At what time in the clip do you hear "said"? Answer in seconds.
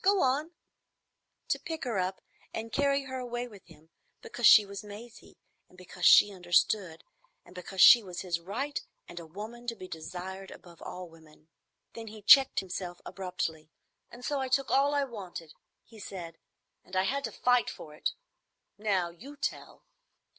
15.99-16.39